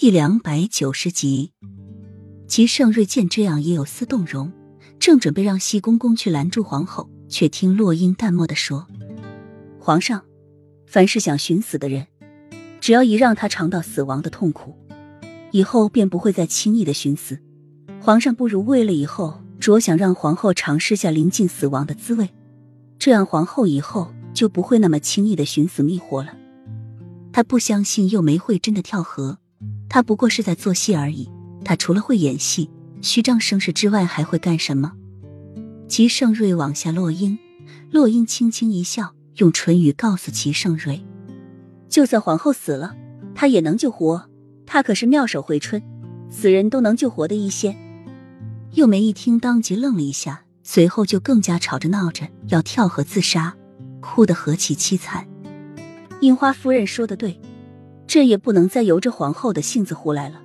[0.00, 1.52] 第两百九十集，
[2.48, 4.50] 齐盛瑞见这样也有丝动容，
[4.98, 8.86] 正准备让西公公去拦住皇后，却听洛英淡漠的说
[9.78, 10.24] ：“皇上，
[10.86, 12.06] 凡是想寻死的人，
[12.80, 14.74] 只要一让他尝到死亡的痛苦，
[15.50, 17.38] 以后便不会再轻易的寻死。
[18.00, 22.30] 皇上不如为了以后，着想让皇后尝试下临近死亡的滋味，
[22.98, 26.34] 这样皇后以后就不会那么轻易的寻死觅活了。
[27.34, 29.36] 他不相信幼梅会真的跳河。”
[29.90, 31.28] 他不过是在做戏而已。
[31.62, 32.70] 他除了会演戏、
[33.02, 34.92] 虚张声势之外，还会干什么？
[35.88, 37.38] 齐盛瑞往下落英，
[37.90, 41.04] 落英轻轻一笑，用唇语告诉齐盛瑞
[41.90, 42.96] ：“就算皇后死了，
[43.34, 44.30] 他也能救活。
[44.64, 45.82] 他可是妙手回春，
[46.30, 47.76] 死人都能救活的医仙。”
[48.72, 53.56] 幼梅一听，当即愣了一下，随后就更加吵着闹着要跳河自杀，
[54.00, 55.26] 哭得何其凄惨。
[56.20, 57.38] 樱花夫人说的对。
[58.10, 60.40] 这也不能再由着皇后的性子胡来了。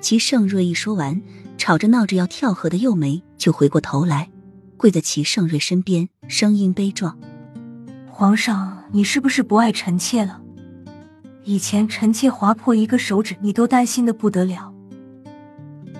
[0.00, 1.20] 齐盛瑞一说完，
[1.58, 4.30] 吵着闹着要跳河的幼梅就回过头来，
[4.76, 7.18] 跪在齐盛瑞身边，声音悲壮
[8.08, 10.40] ：“皇上，你是不是不爱臣妾了？
[11.42, 14.72] 以前臣妾划破一个手指，你都担心的不得了。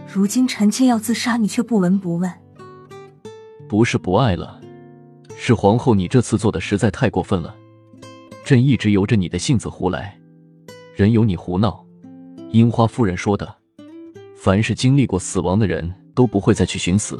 [0.06, 2.32] 如今臣妾要自杀，你却不闻不问。
[3.68, 4.60] 不是不爱了，
[5.36, 7.56] 是皇后你这次做的实在太过分了。
[8.44, 10.16] 朕一直由着你的性子胡来。”
[11.00, 11.82] 任由你胡闹，
[12.50, 13.56] 樱花夫人说的，
[14.36, 17.18] 凡是经历过死亡的人都不会再去寻死。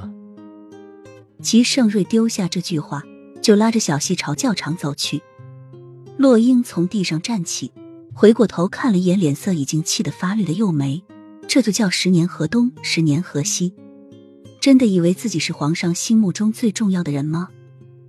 [1.40, 3.02] 齐盛瑞丢下这句话，
[3.40, 5.22] 就拉着小溪朝教场走去。
[6.18, 7.72] 洛英从地上站起，
[8.12, 11.02] 回过头看了一眼脸色已经气得发绿的幼梅，
[11.48, 13.72] 这就叫十年河东，十年河西。
[14.60, 17.48] 真的以为自己是皇上心目中最重要的人吗？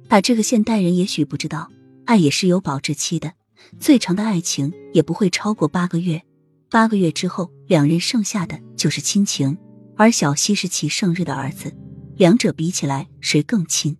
[0.09, 1.71] 把这个现代人也许不知道，
[2.03, 3.31] 爱也是有保质期的。
[3.79, 6.23] 最长的爱情也不会超过八个月，
[6.69, 9.57] 八个月之后，两人剩下的就是亲情。
[9.97, 11.75] 而小溪是齐盛瑞的儿子，
[12.15, 13.97] 两者比起来，谁更亲？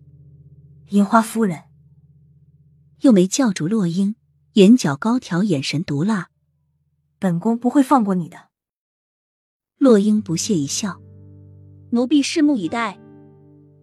[0.88, 1.62] 樱花夫人，
[3.02, 4.16] 又没叫住洛英，
[4.54, 6.28] 眼角高挑，眼神毒辣。
[7.20, 8.48] 本宫不会放过你的。
[9.78, 11.00] 洛英不屑一笑，
[11.90, 12.98] 奴婢拭目以待。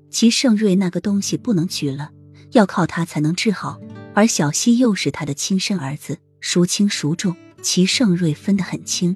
[0.10, 2.12] 齐盛瑞那个东西不能取了，
[2.52, 3.80] 要靠他才能治好。
[4.14, 9.16] 而小西又是他的亲生儿子，孰轻孰重，齐盛瑞分得很清。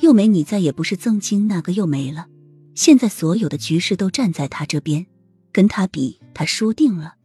[0.00, 2.26] 又没，你再也不是曾经那个又没了，
[2.74, 5.06] 现在所有的局势都站在他这边，
[5.52, 7.16] 跟他比，他输定了。